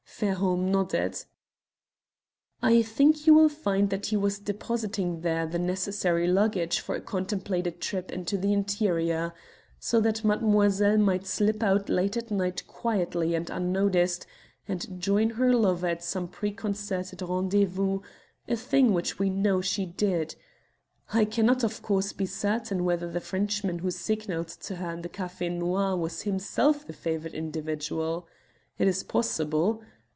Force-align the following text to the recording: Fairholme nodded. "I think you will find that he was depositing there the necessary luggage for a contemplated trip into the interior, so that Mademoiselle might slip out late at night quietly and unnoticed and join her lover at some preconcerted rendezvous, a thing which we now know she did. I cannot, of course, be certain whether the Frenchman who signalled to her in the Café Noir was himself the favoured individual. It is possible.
Fairholme 0.21 0.69
nodded. 0.71 1.17
"I 2.61 2.83
think 2.83 3.25
you 3.25 3.33
will 3.33 3.49
find 3.49 3.89
that 3.89 4.05
he 4.07 4.17
was 4.17 4.37
depositing 4.37 5.21
there 5.21 5.47
the 5.47 5.57
necessary 5.57 6.27
luggage 6.27 6.79
for 6.79 6.93
a 6.93 7.01
contemplated 7.01 7.81
trip 7.81 8.11
into 8.11 8.37
the 8.37 8.53
interior, 8.53 9.33
so 9.79 9.99
that 10.01 10.23
Mademoiselle 10.23 10.99
might 10.99 11.25
slip 11.25 11.63
out 11.63 11.89
late 11.89 12.17
at 12.17 12.29
night 12.29 12.67
quietly 12.67 13.33
and 13.33 13.49
unnoticed 13.49 14.27
and 14.67 14.99
join 15.01 15.31
her 15.31 15.55
lover 15.55 15.87
at 15.87 16.03
some 16.03 16.27
preconcerted 16.27 17.23
rendezvous, 17.23 18.01
a 18.47 18.55
thing 18.57 18.93
which 18.93 19.17
we 19.17 19.27
now 19.31 19.55
know 19.55 19.61
she 19.61 19.87
did. 19.87 20.35
I 21.11 21.25
cannot, 21.25 21.63
of 21.63 21.81
course, 21.81 22.13
be 22.13 22.27
certain 22.27 22.85
whether 22.85 23.09
the 23.09 23.21
Frenchman 23.21 23.79
who 23.79 23.89
signalled 23.89 24.49
to 24.49 24.75
her 24.75 24.91
in 24.91 25.01
the 25.01 25.09
Café 25.09 25.51
Noir 25.51 25.97
was 25.97 26.21
himself 26.21 26.85
the 26.85 26.93
favoured 26.93 27.33
individual. 27.33 28.27
It 28.77 28.87
is 28.87 29.01
possible. 29.01 29.81